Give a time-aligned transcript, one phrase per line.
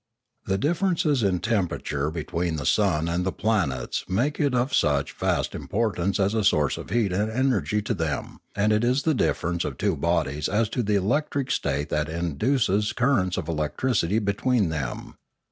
[0.47, 5.53] The differences in temperature between the sun and the ptanets make it of such vast
[5.53, 9.63] importance as a source of heat and energy to them, and it is the difference
[9.63, 15.17] of two bodies as to electric state that induces currents of electricity between them.